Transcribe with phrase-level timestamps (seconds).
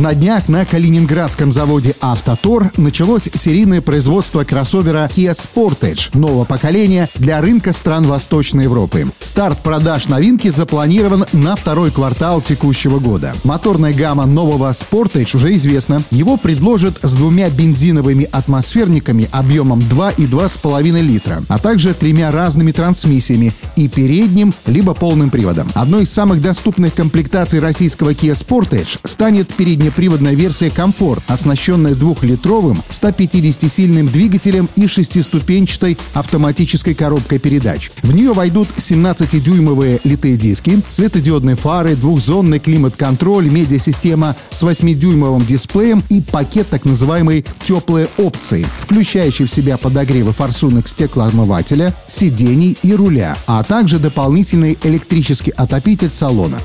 [0.00, 7.42] На днях на калининградском заводе «Автотор» началось серийное производство кроссовера Kia Sportage нового поколения для
[7.42, 9.04] рынка стран Восточной Европы.
[9.20, 13.34] Старт продаж новинки запланирован на второй квартал текущего года.
[13.44, 16.02] Моторная гамма нового Sportage уже известна.
[16.10, 22.72] Его предложат с двумя бензиновыми атмосферниками объемом 2 и 2,5 литра, а также тремя разными
[22.72, 25.70] трансмиссиями и передним, либо полным приводом.
[25.74, 32.82] Одной из самых доступных комплектаций российского Kia Sportage станет передний переднеприводная версия «Комфорт», оснащенная двухлитровым
[32.90, 37.90] 150-сильным двигателем и шестиступенчатой автоматической коробкой передач.
[38.02, 46.20] В нее войдут 17-дюймовые литые диски, светодиодные фары, двухзонный климат-контроль, медиасистема с 8-дюймовым дисплеем и
[46.20, 53.62] пакет так называемой «теплые опции», включающий в себя подогревы форсунок стеклоомывателя, сидений и руля, а
[53.64, 56.58] также дополнительный электрический отопитель салона.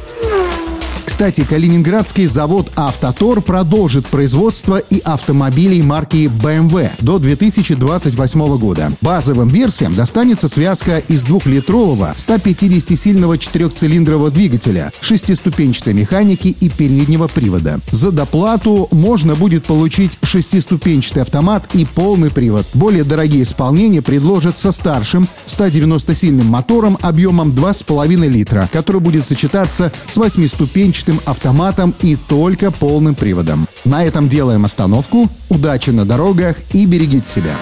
[1.05, 8.91] Кстати, калининградский завод «Автотор» продолжит производство и автомобилей марки BMW до 2028 года.
[9.01, 17.79] Базовым версиям достанется связка из двухлитрового 150-сильного четырехцилиндрового двигателя, шестиступенчатой механики и переднего привода.
[17.91, 22.65] За доплату можно будет получить шестиступенчатый автомат и полный привод.
[22.73, 30.17] Более дорогие исполнения предложат со старшим 190-сильным мотором объемом 2,5 литра, который будет сочетаться с
[30.17, 33.67] восьмиступенчатым двухступенчатым автоматом и только полным приводом.
[33.83, 35.29] На этом делаем остановку.
[35.49, 37.55] Удачи на дорогах и берегите себя.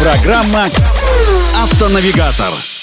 [0.00, 0.66] Программа
[1.62, 2.73] «Автонавигатор».